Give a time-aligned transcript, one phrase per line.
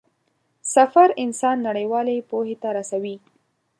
[0.75, 3.15] سفر انسان نړيوالې پوهې ته رسوي.